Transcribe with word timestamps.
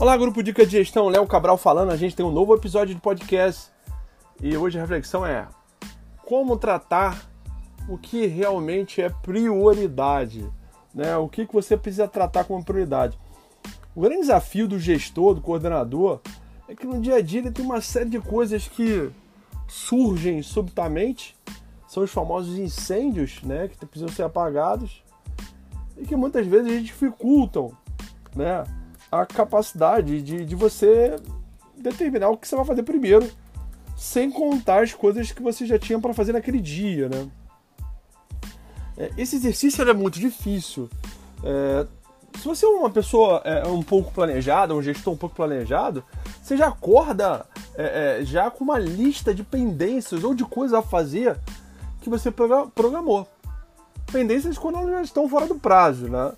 Olá, 0.00 0.16
grupo 0.16 0.44
Dica 0.44 0.64
de 0.64 0.70
Gestão, 0.70 1.08
Léo 1.08 1.26
Cabral 1.26 1.58
falando. 1.58 1.90
A 1.90 1.96
gente 1.96 2.14
tem 2.14 2.24
um 2.24 2.30
novo 2.30 2.54
episódio 2.54 2.94
de 2.94 3.00
podcast 3.00 3.68
e 4.40 4.56
hoje 4.56 4.78
a 4.78 4.82
reflexão 4.82 5.26
é 5.26 5.48
como 6.24 6.56
tratar 6.56 7.28
o 7.88 7.98
que 7.98 8.24
realmente 8.26 9.02
é 9.02 9.10
prioridade, 9.10 10.48
né? 10.94 11.16
O 11.16 11.28
que, 11.28 11.44
que 11.44 11.52
você 11.52 11.76
precisa 11.76 12.06
tratar 12.06 12.44
como 12.44 12.64
prioridade. 12.64 13.18
O 13.92 14.02
grande 14.02 14.20
desafio 14.20 14.68
do 14.68 14.78
gestor, 14.78 15.34
do 15.34 15.40
coordenador, 15.40 16.20
é 16.68 16.76
que 16.76 16.86
no 16.86 17.00
dia 17.00 17.16
a 17.16 17.20
dia 17.20 17.40
ele 17.40 17.50
tem 17.50 17.64
uma 17.64 17.80
série 17.80 18.08
de 18.08 18.20
coisas 18.20 18.68
que 18.68 19.10
surgem 19.66 20.42
subitamente, 20.42 21.36
são 21.88 22.04
os 22.04 22.10
famosos 22.12 22.56
incêndios, 22.56 23.42
né, 23.42 23.66
que 23.66 23.84
precisam 23.84 24.14
ser 24.14 24.22
apagados 24.22 25.02
e 25.96 26.06
que 26.06 26.14
muitas 26.14 26.46
vezes 26.46 26.84
dificultam, 26.84 27.72
né, 28.36 28.62
a 29.10 29.24
capacidade 29.26 30.20
de, 30.22 30.44
de 30.44 30.54
você 30.54 31.16
determinar 31.76 32.28
o 32.30 32.36
que 32.36 32.46
você 32.46 32.56
vai 32.56 32.64
fazer 32.64 32.82
primeiro, 32.82 33.28
sem 33.96 34.30
contar 34.30 34.82
as 34.82 34.92
coisas 34.92 35.32
que 35.32 35.42
você 35.42 35.66
já 35.66 35.78
tinha 35.78 35.98
para 35.98 36.14
fazer 36.14 36.32
naquele 36.32 36.60
dia, 36.60 37.08
né? 37.08 37.28
É, 38.96 39.10
esse 39.16 39.36
exercício 39.36 39.88
é 39.88 39.94
muito 39.94 40.18
difícil. 40.18 40.88
É, 41.44 41.86
se 42.36 42.44
você 42.44 42.66
é 42.66 42.68
uma 42.68 42.90
pessoa 42.90 43.40
é, 43.44 43.66
um 43.66 43.82
pouco 43.82 44.12
planejada, 44.12 44.74
um 44.74 44.82
gestor 44.82 45.14
um 45.14 45.16
pouco 45.16 45.34
planejado, 45.34 46.04
você 46.42 46.56
já 46.56 46.68
acorda 46.68 47.46
é, 47.76 48.18
é, 48.20 48.24
já 48.24 48.50
com 48.50 48.64
uma 48.64 48.78
lista 48.78 49.34
de 49.34 49.42
pendências 49.42 50.24
ou 50.24 50.34
de 50.34 50.44
coisas 50.44 50.78
a 50.78 50.82
fazer 50.82 51.38
que 52.00 52.08
você 52.08 52.30
programou. 52.30 53.26
Pendências 54.10 54.56
quando 54.56 54.78
elas 54.78 54.90
já 54.90 55.02
estão 55.02 55.28
fora 55.28 55.46
do 55.46 55.56
prazo, 55.56 56.08
né? 56.08 56.32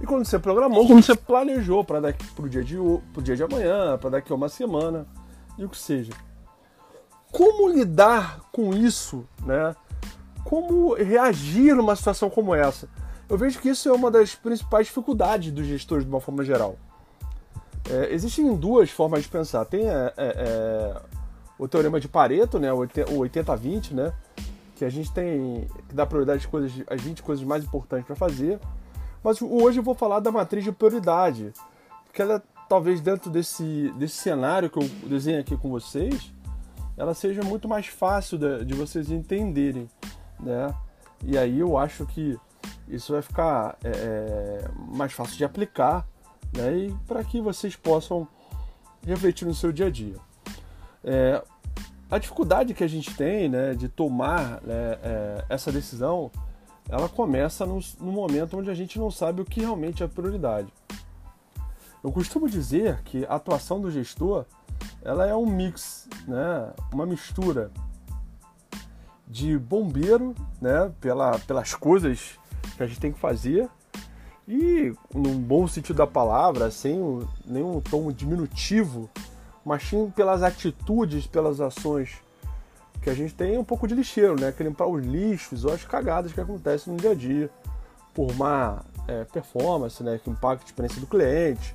E 0.00 0.06
quando 0.06 0.24
você 0.24 0.38
programou, 0.38 0.86
quando 0.86 1.02
você 1.02 1.14
planejou 1.14 1.84
para 1.84 2.00
daqui 2.00 2.26
pro 2.32 2.48
dia 2.48 2.62
de 2.62 2.76
pro 3.12 3.22
dia 3.22 3.36
de 3.36 3.42
amanhã, 3.42 3.98
para 3.98 4.10
daqui 4.10 4.32
a 4.32 4.36
uma 4.36 4.48
semana 4.48 5.06
e 5.56 5.64
o 5.64 5.68
que 5.68 5.78
seja. 5.78 6.12
Como 7.32 7.68
lidar 7.68 8.40
com 8.52 8.72
isso, 8.72 9.26
né? 9.44 9.74
Como 10.44 10.94
reagir 10.94 11.74
numa 11.74 11.94
situação 11.94 12.30
como 12.30 12.54
essa? 12.54 12.88
Eu 13.28 13.36
vejo 13.36 13.58
que 13.58 13.68
isso 13.68 13.88
é 13.88 13.92
uma 13.92 14.10
das 14.10 14.34
principais 14.34 14.86
dificuldades 14.86 15.52
dos 15.52 15.66
gestores 15.66 16.04
de 16.04 16.10
uma 16.10 16.20
forma 16.20 16.42
geral. 16.42 16.76
É, 17.90 18.12
existem 18.14 18.54
duas 18.56 18.90
formas 18.90 19.22
de 19.22 19.28
pensar. 19.28 19.64
Tem 19.66 19.86
é, 19.86 20.12
é, 20.16 20.34
é 20.36 21.02
o 21.58 21.66
teorema 21.66 22.00
de 22.00 22.08
Pareto, 22.08 22.58
né, 22.58 22.72
o 22.72 22.78
80-20, 22.78 23.90
né, 23.90 24.12
que 24.76 24.84
a 24.84 24.88
gente 24.88 25.12
tem 25.12 25.66
que 25.88 25.94
dar 25.94 26.06
prioridade 26.06 26.38
às, 26.38 26.46
coisas, 26.46 26.72
às 26.86 27.02
20 27.02 27.22
coisas 27.22 27.44
mais 27.44 27.64
importantes 27.64 28.06
para 28.06 28.14
fazer 28.14 28.60
mas 29.22 29.40
hoje 29.42 29.80
eu 29.80 29.82
vou 29.82 29.94
falar 29.94 30.20
da 30.20 30.30
matriz 30.30 30.64
de 30.64 30.72
prioridade, 30.72 31.52
que 32.12 32.22
ela 32.22 32.42
talvez 32.68 33.00
dentro 33.00 33.30
desse, 33.30 33.92
desse 33.96 34.16
cenário 34.16 34.68
que 34.68 34.78
eu 34.78 34.88
desenho 35.08 35.40
aqui 35.40 35.56
com 35.56 35.70
vocês, 35.70 36.32
ela 36.96 37.14
seja 37.14 37.42
muito 37.42 37.68
mais 37.68 37.86
fácil 37.86 38.36
de, 38.36 38.64
de 38.64 38.74
vocês 38.74 39.10
entenderem, 39.10 39.88
né? 40.38 40.74
E 41.24 41.38
aí 41.38 41.60
eu 41.60 41.78
acho 41.78 42.04
que 42.06 42.38
isso 42.86 43.12
vai 43.12 43.22
ficar 43.22 43.76
é, 43.82 43.88
é 43.88 44.68
mais 44.94 45.12
fácil 45.12 45.36
de 45.36 45.44
aplicar, 45.44 46.06
né? 46.54 46.76
E 46.76 46.94
para 47.06 47.24
que 47.24 47.40
vocês 47.40 47.74
possam 47.74 48.28
refletir 49.06 49.46
no 49.46 49.54
seu 49.54 49.72
dia 49.72 49.86
a 49.86 49.90
dia. 49.90 50.16
É, 51.02 51.42
a 52.10 52.18
dificuldade 52.18 52.74
que 52.74 52.82
a 52.82 52.88
gente 52.88 53.14
tem, 53.14 53.48
né, 53.48 53.74
de 53.74 53.88
tomar 53.88 54.60
né, 54.62 54.98
é, 55.02 55.44
essa 55.48 55.70
decisão 55.70 56.30
ela 56.88 57.08
começa 57.08 57.66
no, 57.66 57.80
no 58.00 58.12
momento 58.12 58.56
onde 58.58 58.70
a 58.70 58.74
gente 58.74 58.98
não 58.98 59.10
sabe 59.10 59.42
o 59.42 59.44
que 59.44 59.60
realmente 59.60 60.02
é 60.02 60.08
prioridade. 60.08 60.72
Eu 62.02 62.12
costumo 62.12 62.48
dizer 62.48 63.02
que 63.02 63.26
a 63.26 63.34
atuação 63.34 63.80
do 63.80 63.90
gestor 63.90 64.46
ela 65.02 65.26
é 65.26 65.34
um 65.34 65.46
mix, 65.46 66.08
né? 66.26 66.72
uma 66.92 67.04
mistura 67.04 67.70
de 69.26 69.58
bombeiro, 69.58 70.34
né? 70.60 70.92
Pela, 71.00 71.38
pelas 71.40 71.74
coisas 71.74 72.38
que 72.76 72.82
a 72.82 72.86
gente 72.86 73.00
tem 73.00 73.12
que 73.12 73.18
fazer 73.18 73.68
e, 74.46 74.94
num 75.14 75.38
bom 75.38 75.68
sentido 75.68 75.96
da 75.96 76.06
palavra, 76.06 76.70
sem 76.70 76.98
nenhum 77.44 77.80
tom 77.80 78.10
diminutivo, 78.10 79.10
mas 79.62 79.82
sim 79.82 80.10
pelas 80.10 80.42
atitudes, 80.42 81.26
pelas 81.26 81.60
ações 81.60 82.22
que 83.08 83.12
a 83.12 83.14
gente 83.14 83.34
tem 83.34 83.56
um 83.56 83.64
pouco 83.64 83.88
de 83.88 83.94
lixeiro, 83.94 84.38
né? 84.38 84.52
Que 84.52 84.62
limpar 84.62 84.86
os 84.86 85.02
lixos 85.04 85.64
ou 85.64 85.72
as 85.72 85.82
cagadas 85.82 86.30
que 86.30 86.40
acontecem 86.40 86.92
no 86.92 86.98
dia 86.98 87.12
a 87.12 87.14
dia, 87.14 87.50
por 88.12 88.34
má 88.36 88.84
é, 89.06 89.24
performance, 89.24 90.02
né? 90.02 90.20
Que 90.22 90.28
impacta 90.28 90.64
a 90.64 90.66
experiência 90.66 91.00
do 91.00 91.06
cliente, 91.06 91.74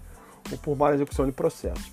ou 0.51 0.57
por 0.59 0.77
má 0.77 0.93
execução 0.93 1.25
de 1.25 1.31
processo. 1.31 1.91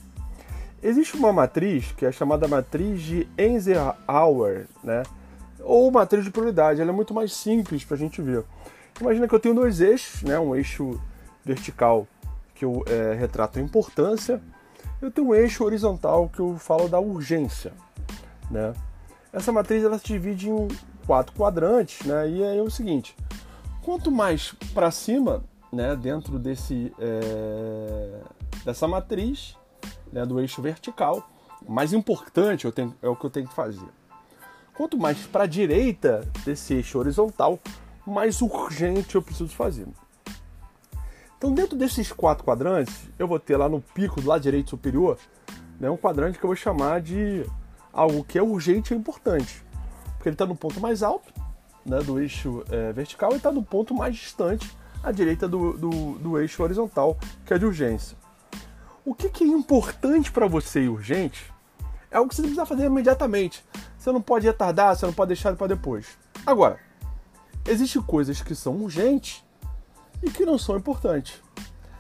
Existe 0.83 1.17
uma 1.17 1.33
matriz 1.33 1.93
que 1.93 2.05
é 2.05 2.13
chamada 2.13 2.47
matriz 2.47 3.01
de 3.01 3.27
Eisenhower, 3.39 4.67
né? 4.85 5.05
Ou 5.61 5.91
matriz 5.91 6.23
de 6.25 6.31
prioridade. 6.31 6.81
Ela 6.83 6.91
é 6.91 6.95
muito 6.95 7.15
mais 7.15 7.33
simples 7.33 7.83
para 7.83 7.97
a 7.97 7.99
gente 7.99 8.21
ver. 8.21 8.45
Imagina 9.01 9.27
que 9.27 9.35
eu 9.35 9.41
tenho 9.41 9.55
dois 9.55 9.81
eixos, 9.81 10.23
né? 10.23 10.39
Um 10.39 10.55
eixo 10.55 11.01
vertical 11.43 12.07
que 12.55 12.67
eu 12.67 12.85
é, 12.87 13.15
retrato 13.15 13.59
a 13.59 13.63
importância, 13.63 14.39
eu 15.01 15.11
tenho 15.11 15.29
um 15.29 15.35
eixo 15.35 15.65
horizontal 15.65 16.29
que 16.29 16.41
eu 16.41 16.59
falo 16.59 16.89
da 16.89 17.01
urgência, 17.01 17.73
né? 18.51 18.75
Essa 19.33 19.53
matriz 19.53 19.85
ela 19.85 19.99
se 19.99 20.07
divide 20.07 20.51
em 20.51 20.69
quatro 21.07 21.35
quadrantes, 21.35 22.07
né? 22.07 22.29
E 22.29 22.43
é 22.43 22.63
o 22.63 22.71
seguinte: 22.71 23.17
quanto 23.83 24.11
mais 24.11 24.53
para 24.75 24.91
cima, 24.91 25.45
né, 25.73 25.95
dentro 25.95 26.39
desse 26.39 26.93
é, 26.99 28.21
dessa 28.65 28.89
matriz, 28.89 29.57
né, 30.13 30.27
do 30.27 30.41
eixo 30.41 30.61
vertical, 30.61 31.29
mais 31.69 31.93
importante 31.93 32.65
eu 32.65 32.73
tenho, 32.73 32.95
é 33.01 33.09
o 33.09 33.17
que 33.17 33.25
eu 33.25 33.31
tenho 33.31 33.49
que 33.49 33.55
fazer. 33.55 33.89
Quanto 34.75 34.99
mais 34.99 35.19
para 35.27 35.45
a 35.45 35.47
direita 35.47 36.27
desse 36.45 36.75
eixo 36.75 36.99
horizontal, 36.99 37.59
mais 38.07 38.41
urgente 38.41 39.15
eu 39.15 39.23
preciso 39.23 39.55
fazer. 39.55 39.87
Então, 41.37 41.55
dentro 41.55 41.77
desses 41.77 42.13
quatro 42.13 42.45
quadrantes, 42.45 43.09
eu 43.19 43.27
vou 43.27 43.39
ter 43.39 43.57
lá 43.57 43.69
no 43.69 43.81
pico 43.81 44.21
do 44.21 44.29
lado 44.29 44.43
direito 44.43 44.71
superior 44.71 45.19
né, 45.79 45.89
um 45.89 45.97
quadrante 45.97 46.39
que 46.39 46.45
eu 46.45 46.49
vou 46.49 46.57
chamar 46.57 47.01
de 47.01 47.47
algo 47.93 48.25
que 48.25 48.39
é 48.39 48.43
urgente 48.43 48.95
e 48.95 48.97
importante. 48.97 49.65
Porque 50.17 50.29
ele 50.29 50.35
está 50.35 50.47
no 50.47 50.57
ponto 50.57 50.81
mais 50.81 51.03
alto 51.03 51.33
né, 51.85 51.99
do 52.01 52.21
eixo 52.21 52.65
é, 52.71 52.93
vertical 52.93 53.33
e 53.33 53.37
está 53.37 53.51
no 53.51 53.63
ponto 53.63 53.95
mais 53.95 54.15
distante 54.15 54.71
à 55.03 55.11
direita 55.11 55.49
do, 55.49 55.73
do, 55.77 56.19
do, 56.19 56.39
eixo 56.39 56.63
horizontal, 56.63 57.19
que 57.45 57.55
é 57.55 57.59
de 57.59 57.65
urgência. 57.65 58.17
O 59.05 59.15
que, 59.15 59.29
que 59.31 59.45
é 59.45 59.47
importante 59.47 60.31
para 60.31 60.47
você 60.47 60.83
e 60.83 60.89
urgente 60.89 61.53
é 62.11 62.17
algo 62.17 62.29
que 62.29 62.37
você 62.37 62.43
precisa 62.43 62.67
fazer 62.67 62.87
imediatamente. 62.87 63.65
Você 63.99 64.13
não 64.13 64.21
pode 64.21 64.47
retardar, 64.47 64.95
você 64.95 65.07
não 65.07 65.13
pode 65.13 65.29
deixar 65.29 65.55
para 65.57 65.69
depois. 65.69 66.19
Agora, 66.45 66.79
existem 67.67 68.03
coisas 68.03 68.43
que 68.43 68.55
são 68.55 68.75
urgentes 68.77 69.45
e 70.23 70.31
que 70.31 70.45
não 70.45 70.59
são 70.59 70.77
importantes. 70.77 71.41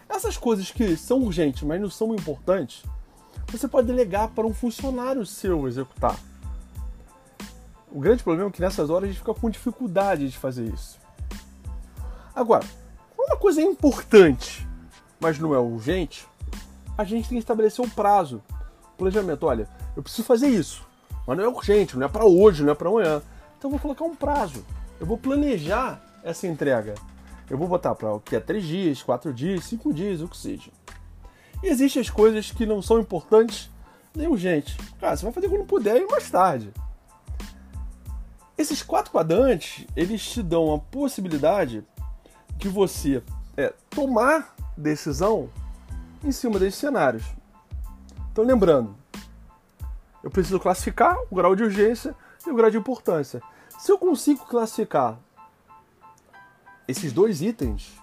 Essas 0.08 0.36
coisas 0.36 0.70
que 0.70 0.96
são 0.96 1.22
urgentes, 1.22 1.62
mas 1.62 1.80
não 1.80 1.88
são 1.88 2.14
importantes, 2.14 2.82
você 3.50 3.68
pode 3.68 3.86
delegar 3.86 4.28
para 4.28 4.46
um 4.46 4.54
funcionário 4.54 5.24
seu 5.26 5.66
executar. 5.66 6.18
O 7.90 8.00
grande 8.00 8.22
problema 8.22 8.48
é 8.48 8.52
que 8.52 8.60
nessas 8.60 8.88
horas 8.88 9.04
a 9.04 9.06
gente 9.08 9.18
fica 9.18 9.34
com 9.34 9.50
dificuldade 9.50 10.28
de 10.28 10.38
fazer 10.38 10.64
isso. 10.64 10.98
Agora, 12.34 12.64
uma 13.18 13.36
coisa 13.36 13.60
é 13.60 13.64
importante, 13.64 14.66
mas 15.18 15.38
não 15.38 15.54
é 15.54 15.58
urgente, 15.58 16.26
a 16.96 17.04
gente 17.04 17.28
tem 17.28 17.38
que 17.38 17.42
estabelecer 17.42 17.84
um 17.84 17.88
prazo. 17.88 18.42
Planejamento, 18.96 19.44
olha, 19.46 19.68
eu 19.96 20.02
preciso 20.02 20.26
fazer 20.26 20.48
isso, 20.48 20.86
mas 21.26 21.36
não 21.36 21.44
é 21.44 21.48
urgente, 21.48 21.96
não 21.96 22.06
é 22.06 22.08
para 22.08 22.24
hoje, 22.24 22.62
não 22.62 22.72
é 22.72 22.74
para 22.74 22.88
amanhã. 22.88 23.22
Então 23.58 23.68
eu 23.68 23.72
vou 23.72 23.80
colocar 23.80 24.04
um 24.04 24.14
prazo. 24.14 24.64
Eu 25.00 25.06
vou 25.06 25.18
planejar 25.18 26.00
essa 26.22 26.46
entrega. 26.46 26.94
Eu 27.48 27.58
vou 27.58 27.66
botar 27.66 27.94
para 27.94 28.12
o 28.12 28.20
que 28.20 28.36
é 28.36 28.40
três 28.40 28.64
dias, 28.64 29.02
quatro 29.02 29.32
dias, 29.34 29.64
cinco 29.64 29.92
dias, 29.92 30.20
o 30.20 30.28
que 30.28 30.36
seja. 30.36 30.70
E 31.62 31.68
existem 31.68 32.00
as 32.00 32.10
coisas 32.10 32.50
que 32.50 32.64
não 32.64 32.80
são 32.80 32.98
importantes 32.98 33.70
nem 34.14 34.26
urgentes. 34.26 34.76
Cara, 34.98 35.16
você 35.16 35.24
vai 35.24 35.32
fazer 35.32 35.48
quando 35.48 35.64
puder 35.64 36.00
e 36.00 36.06
mais 36.06 36.30
tarde. 36.30 36.72
Esses 38.56 38.82
quatro 38.82 39.10
quadrantes, 39.10 39.86
eles 39.96 40.22
te 40.22 40.42
dão 40.42 40.74
a 40.74 40.78
possibilidade 40.78 41.84
de 42.56 42.68
você 42.68 43.22
é, 43.56 43.72
tomar 43.88 44.54
decisão 44.76 45.48
em 46.22 46.32
cima 46.32 46.58
desses 46.58 46.78
cenários. 46.78 47.24
Então, 48.30 48.44
lembrando, 48.44 48.94
eu 50.22 50.30
preciso 50.30 50.60
classificar 50.60 51.16
o 51.30 51.34
grau 51.34 51.56
de 51.56 51.62
urgência 51.62 52.14
e 52.46 52.50
o 52.50 52.54
grau 52.54 52.70
de 52.70 52.76
importância. 52.76 53.42
Se 53.78 53.90
eu 53.90 53.98
consigo 53.98 54.44
classificar 54.44 55.18
esses 56.86 57.12
dois 57.12 57.40
itens, 57.40 57.96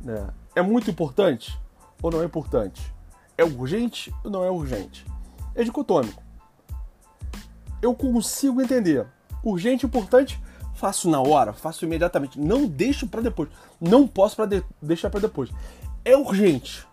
né, 0.00 0.28
é 0.54 0.62
muito 0.62 0.90
importante 0.90 1.58
ou 2.04 2.10
não 2.10 2.20
é 2.20 2.26
importante? 2.26 2.94
É 3.36 3.42
urgente 3.42 4.14
ou 4.22 4.30
não 4.30 4.44
é 4.44 4.50
urgente? 4.50 5.06
É 5.54 5.64
dicotômico. 5.64 6.22
Eu 7.80 7.94
consigo 7.94 8.60
entender. 8.60 9.06
Urgente 9.42 9.86
e 9.86 9.88
importante, 9.88 10.38
faço 10.74 11.08
na 11.08 11.18
hora, 11.22 11.54
faço 11.54 11.86
imediatamente. 11.86 12.38
Não 12.38 12.66
deixo 12.66 13.08
para 13.08 13.22
depois. 13.22 13.48
Não 13.80 14.06
posso 14.06 14.36
pra 14.36 14.44
de 14.44 14.62
deixar 14.82 15.08
para 15.08 15.20
depois. 15.20 15.50
É 16.04 16.14
urgente. 16.14 16.86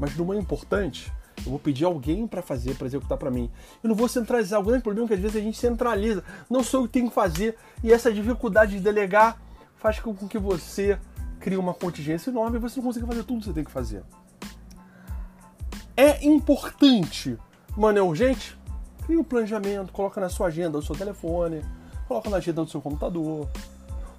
mas 0.00 0.16
não 0.16 0.34
é 0.34 0.36
importante, 0.36 1.12
eu 1.38 1.50
vou 1.50 1.58
pedir 1.60 1.84
alguém 1.84 2.26
para 2.26 2.42
fazer, 2.42 2.74
para 2.74 2.88
executar 2.88 3.16
para 3.16 3.30
mim. 3.30 3.48
Eu 3.84 3.88
não 3.88 3.94
vou 3.94 4.08
centralizar. 4.08 4.58
O 4.58 4.64
grande 4.64 4.82
problema 4.82 5.06
é 5.06 5.08
que 5.08 5.14
às 5.14 5.20
vezes 5.20 5.36
a 5.36 5.40
gente 5.40 5.56
centraliza. 5.56 6.24
Não 6.50 6.64
sou 6.64 6.80
eu 6.80 6.86
que 6.88 6.92
tenho 6.94 7.08
que 7.08 7.14
fazer. 7.14 7.56
E 7.84 7.92
essa 7.92 8.12
dificuldade 8.12 8.72
de 8.72 8.80
delegar 8.80 9.40
faz 9.76 10.00
com 10.00 10.12
que 10.26 10.38
você 10.38 10.98
crie 11.38 11.56
uma 11.56 11.72
contingência 11.72 12.30
enorme 12.30 12.56
e 12.56 12.60
você 12.60 12.80
não 12.80 12.86
consiga 12.86 13.06
fazer 13.06 13.22
tudo 13.22 13.38
que 13.38 13.46
você 13.46 13.52
tem 13.52 13.62
que 13.62 13.70
fazer. 13.70 14.02
É 15.96 16.24
importante, 16.26 17.38
mano, 17.76 17.98
é 17.98 18.02
urgente? 18.02 18.58
Cria 19.06 19.20
um 19.20 19.24
planejamento, 19.24 19.92
coloca 19.92 20.20
na 20.20 20.28
sua 20.28 20.48
agenda 20.48 20.78
do 20.78 20.82
seu 20.82 20.96
telefone, 20.96 21.64
coloca 22.08 22.28
na 22.28 22.38
agenda 22.38 22.64
do 22.64 22.70
seu 22.70 22.80
computador. 22.80 23.48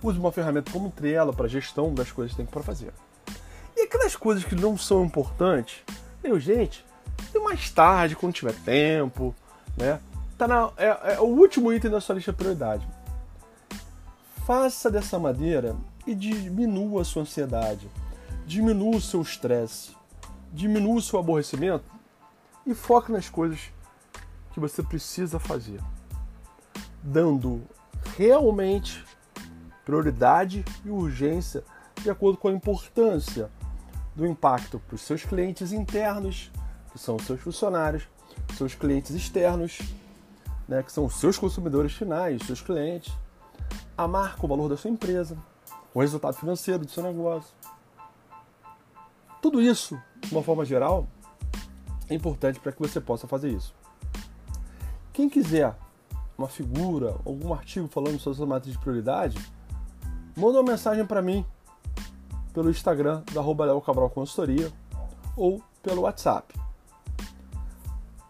Use 0.01 0.17
uma 0.17 0.31
ferramenta 0.31 0.71
como 0.71 0.91
Trello 0.91 1.33
para 1.33 1.47
gestão 1.47 1.93
das 1.93 2.11
coisas 2.11 2.31
que 2.31 2.37
tem 2.37 2.45
para 2.45 2.63
fazer. 2.63 2.93
E 3.75 3.81
aquelas 3.81 4.15
coisas 4.15 4.45
que 4.45 4.55
não 4.55 4.77
são 4.77 5.03
importantes, 5.03 5.83
é 6.23 6.31
urgente, 6.31 6.85
e 7.33 7.39
mais 7.39 7.69
tarde, 7.69 8.15
quando 8.15 8.33
tiver 8.33 8.53
tempo, 8.53 9.35
né? 9.75 9.99
Tá 10.37 10.47
na, 10.47 10.71
é, 10.77 11.15
é 11.15 11.19
o 11.19 11.25
último 11.25 11.73
item 11.73 11.91
da 11.91 11.99
sua 11.99 12.15
lista 12.15 12.31
de 12.31 12.37
prioridade. 12.37 12.87
Faça 14.45 14.89
dessa 14.89 15.17
maneira 15.17 15.75
e 16.05 16.13
diminua 16.13 17.01
a 17.01 17.05
sua 17.05 17.23
ansiedade, 17.23 17.89
diminua 18.45 18.97
o 18.97 19.01
seu 19.01 19.21
estresse, 19.21 19.91
diminua 20.55 20.95
o 20.95 21.01
seu 21.01 21.19
aborrecimento 21.19 21.91
e 22.65 22.73
foque 22.73 23.11
nas 23.11 23.29
coisas 23.29 23.59
que 24.53 24.59
você 24.59 24.81
precisa 24.81 25.37
fazer, 25.37 25.81
dando 27.03 27.61
realmente 28.17 29.03
prioridade 29.83 30.63
e 30.83 30.89
urgência 30.89 31.63
de 32.01 32.09
acordo 32.09 32.37
com 32.37 32.47
a 32.47 32.53
importância 32.53 33.51
do 34.15 34.25
impacto 34.25 34.79
para 34.79 34.95
os 34.95 35.01
seus 35.01 35.23
clientes 35.23 35.73
internos 35.73 36.49
que 36.91 36.97
são 36.97 37.17
os 37.17 37.25
seus 37.25 37.41
funcionários, 37.41 38.07
seus 38.55 38.73
clientes 38.73 39.11
externos, 39.11 39.79
né, 40.65 40.81
que 40.81 40.91
são 40.91 41.05
os 41.05 41.15
seus 41.15 41.37
consumidores 41.37 41.91
finais, 41.91 42.41
seus 42.43 42.61
clientes, 42.61 43.13
a 43.97 44.07
marca, 44.07 44.45
o 44.45 44.47
valor 44.47 44.69
da 44.69 44.77
sua 44.77 44.89
empresa, 44.89 45.37
o 45.93 45.99
resultado 45.99 46.37
financeiro 46.37 46.85
do 46.85 46.91
seu 46.91 47.03
negócio. 47.03 47.53
Tudo 49.41 49.61
isso, 49.61 50.01
uma 50.31 50.43
forma 50.43 50.65
geral, 50.65 51.07
é 52.09 52.13
importante 52.13 52.59
para 52.59 52.71
que 52.71 52.79
você 52.79 52.99
possa 53.01 53.27
fazer 53.27 53.49
isso. 53.49 53.73
Quem 55.13 55.29
quiser 55.29 55.75
uma 56.37 56.47
figura, 56.47 57.15
algum 57.25 57.53
artigo 57.53 57.87
falando 57.87 58.19
sobre 58.19 58.37
essa 58.37 58.45
matriz 58.45 58.73
de 58.73 58.79
prioridade, 58.79 59.37
manda 60.35 60.59
uma 60.59 60.71
mensagem 60.71 61.05
para 61.05 61.21
mim 61.21 61.45
pelo 62.53 62.69
Instagram 62.69 63.23
da 63.33 63.41
Léo 63.41 63.81
Cabral 63.81 64.09
Consultoria 64.09 64.71
ou 65.35 65.61
pelo 65.81 66.01
WhatsApp 66.01 66.65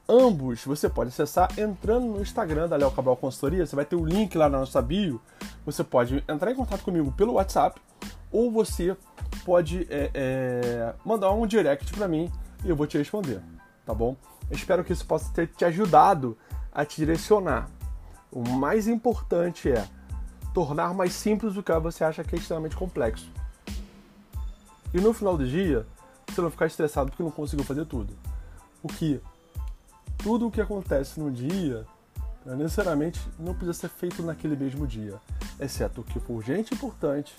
Ambos 0.07 0.63
você 0.63 0.87
pode 0.87 1.09
acessar 1.09 1.49
entrando 1.57 2.05
no 2.05 2.21
Instagram 2.21 2.67
da 2.67 2.75
Léo 2.75 2.91
Cabral 2.91 3.17
Consultoria. 3.17 3.65
Você 3.65 3.75
vai 3.75 3.85
ter 3.85 3.95
o 3.95 4.05
link 4.05 4.37
lá 4.37 4.47
na 4.47 4.59
nossa 4.59 4.79
bio. 4.79 5.19
Você 5.65 5.83
pode 5.83 6.23
entrar 6.29 6.51
em 6.51 6.55
contato 6.55 6.83
comigo 6.83 7.11
pelo 7.11 7.33
WhatsApp 7.33 7.81
ou 8.35 8.51
você 8.51 8.97
pode 9.45 9.87
é, 9.89 10.11
é, 10.13 10.95
mandar 11.05 11.31
um 11.31 11.47
direct 11.47 11.93
para 11.93 12.05
mim 12.05 12.29
e 12.65 12.69
eu 12.69 12.75
vou 12.75 12.85
te 12.85 12.97
responder, 12.97 13.41
tá 13.85 13.93
bom? 13.93 14.17
Espero 14.51 14.83
que 14.83 14.91
isso 14.91 15.05
possa 15.05 15.31
ter 15.31 15.47
te 15.47 15.63
ajudado 15.63 16.37
a 16.69 16.83
te 16.83 16.97
direcionar. 16.97 17.69
O 18.29 18.41
mais 18.41 18.89
importante 18.89 19.71
é 19.71 19.87
tornar 20.53 20.93
mais 20.93 21.13
simples 21.13 21.55
o 21.55 21.63
que 21.63 21.71
você 21.79 22.03
acha 22.03 22.25
que 22.25 22.35
é 22.35 22.37
extremamente 22.37 22.75
complexo. 22.75 23.31
E 24.93 24.99
no 24.99 25.13
final 25.13 25.37
do 25.37 25.47
dia, 25.47 25.87
você 26.27 26.41
não 26.41 26.51
ficar 26.51 26.65
estressado 26.65 27.11
porque 27.11 27.23
não 27.23 27.31
conseguiu 27.31 27.65
fazer 27.65 27.85
tudo. 27.85 28.13
O 28.83 28.89
que 28.89 29.21
tudo 30.17 30.47
o 30.47 30.51
que 30.51 30.59
acontece 30.59 31.21
no 31.21 31.31
dia 31.31 31.85
né, 32.45 32.53
necessariamente 32.55 33.19
não 33.39 33.53
precisa 33.53 33.73
ser 33.73 33.89
feito 33.89 34.21
naquele 34.21 34.57
mesmo 34.57 34.85
dia, 34.85 35.15
exceto 35.57 36.01
o 36.01 36.03
que 36.03 36.19
for 36.19 36.33
urgente 36.33 36.73
e 36.73 36.75
importante. 36.75 37.33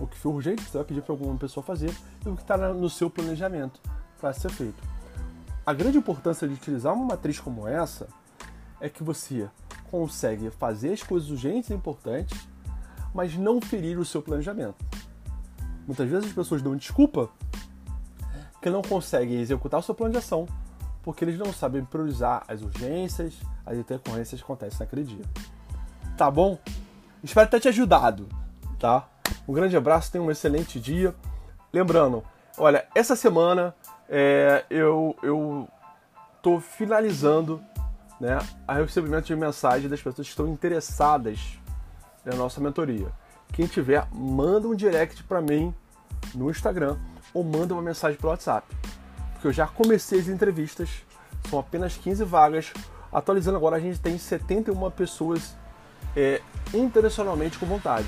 O 0.00 0.06
que 0.06 0.16
for 0.16 0.30
urgente, 0.34 0.62
você 0.62 0.78
vai 0.78 0.86
pedir 0.86 1.02
para 1.02 1.12
alguma 1.12 1.36
pessoa 1.36 1.62
fazer, 1.62 1.94
e 2.24 2.28
o 2.28 2.34
que 2.34 2.42
está 2.42 2.56
no 2.56 2.88
seu 2.88 3.10
planejamento 3.10 3.80
para 4.18 4.32
ser 4.32 4.50
feito. 4.50 4.82
A 5.64 5.72
grande 5.74 5.98
importância 5.98 6.48
de 6.48 6.54
utilizar 6.54 6.94
uma 6.94 7.04
matriz 7.04 7.38
como 7.38 7.68
essa 7.68 8.08
é 8.80 8.88
que 8.88 9.04
você 9.04 9.48
consegue 9.90 10.50
fazer 10.50 10.92
as 10.92 11.02
coisas 11.02 11.30
urgentes 11.30 11.70
e 11.70 11.74
importantes, 11.74 12.48
mas 13.14 13.36
não 13.36 13.60
ferir 13.60 13.98
o 13.98 14.04
seu 14.04 14.22
planejamento. 14.22 14.76
Muitas 15.86 16.08
vezes 16.08 16.28
as 16.28 16.34
pessoas 16.34 16.62
dão 16.62 16.74
desculpa 16.74 17.28
que 18.62 18.70
não 18.70 18.82
conseguem 18.82 19.40
executar 19.40 19.80
o 19.80 19.82
seu 19.82 19.94
plano 19.94 20.12
de 20.12 20.18
ação 20.18 20.46
porque 21.02 21.24
eles 21.24 21.38
não 21.38 21.52
sabem 21.52 21.84
priorizar 21.84 22.44
as 22.46 22.62
urgências, 22.62 23.34
as 23.64 23.76
intercorrências 23.76 24.40
que 24.40 24.44
acontecem 24.44 24.80
naquele 24.80 25.04
dia. 25.04 25.24
Tá 26.16 26.30
bom? 26.30 26.58
Espero 27.22 27.48
ter 27.48 27.60
te 27.60 27.68
ajudado, 27.68 28.28
tá? 28.78 29.08
Um 29.50 29.52
grande 29.52 29.76
abraço, 29.76 30.12
tenha 30.12 30.22
um 30.22 30.30
excelente 30.30 30.78
dia. 30.78 31.12
Lembrando, 31.72 32.22
olha, 32.56 32.86
essa 32.94 33.16
semana 33.16 33.74
é, 34.08 34.64
eu, 34.70 35.16
eu 35.24 35.68
finalizando 36.60 37.60
né, 38.20 38.38
a 38.68 38.74
recebimento 38.74 39.26
de 39.26 39.34
mensagem 39.34 39.90
das 39.90 40.00
pessoas 40.00 40.28
que 40.28 40.30
estão 40.30 40.46
interessadas 40.46 41.58
na 42.24 42.36
nossa 42.36 42.60
mentoria. 42.60 43.08
Quem 43.52 43.66
tiver, 43.66 44.06
manda 44.12 44.68
um 44.68 44.74
direct 44.76 45.24
para 45.24 45.42
mim 45.42 45.74
no 46.32 46.48
Instagram 46.48 46.96
ou 47.34 47.42
manda 47.42 47.74
uma 47.74 47.82
mensagem 47.82 48.16
pelo 48.16 48.30
WhatsApp 48.30 48.68
porque 49.32 49.48
eu 49.48 49.52
já 49.52 49.66
comecei 49.66 50.20
as 50.20 50.28
entrevistas, 50.28 51.04
são 51.48 51.58
apenas 51.58 51.96
15 51.96 52.22
vagas. 52.22 52.72
Atualizando 53.12 53.56
agora, 53.56 53.78
a 53.78 53.80
gente 53.80 53.98
tem 53.98 54.16
71 54.16 54.88
pessoas 54.92 55.56
é, 56.14 56.40
internacionalmente 56.72 57.58
com 57.58 57.66
vontade 57.66 58.06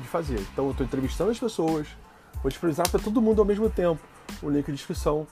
de 0.00 0.08
fazer. 0.08 0.40
Então 0.52 0.66
eu 0.66 0.70
estou 0.72 0.84
entrevistando 0.86 1.30
as 1.30 1.38
pessoas, 1.38 1.86
vou 2.42 2.48
disponibilizar 2.48 2.88
para 2.88 3.00
todo 3.00 3.20
mundo 3.20 3.40
ao 3.40 3.46
mesmo 3.46 3.68
tempo 3.68 4.00
o 4.42 4.48
link 4.48 4.66
de 4.66 4.72
inscrição 4.72 5.26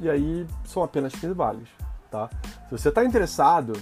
e 0.00 0.08
aí 0.08 0.46
são 0.64 0.82
apenas 0.82 1.12
15 1.14 1.34
vagas. 1.34 1.68
Tá? 2.10 2.28
Se 2.68 2.70
você 2.70 2.88
está 2.88 3.04
interessado, 3.04 3.72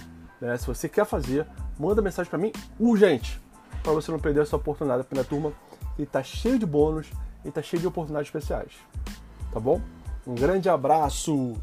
né, 0.41 0.57
se 0.57 0.65
você 0.65 0.89
quer 0.89 1.05
fazer, 1.05 1.47
manda 1.79 2.01
mensagem 2.01 2.29
para 2.29 2.39
mim 2.39 2.51
urgente, 2.79 3.41
para 3.81 3.93
você 3.93 4.11
não 4.11 4.19
perder 4.19 4.41
essa 4.41 4.55
oportunidade 4.55 5.03
pela 5.03 5.23
turma 5.23 5.51
que 5.95 6.03
está 6.03 6.23
cheio 6.23 6.57
de 6.57 6.65
bônus 6.65 7.07
e 7.45 7.49
está 7.49 7.61
cheio 7.61 7.81
de 7.81 7.87
oportunidades 7.87 8.27
especiais. 8.27 8.73
Tá 9.51 9.59
bom? 9.59 9.81
Um 10.25 10.35
grande 10.35 10.69
abraço! 10.69 11.53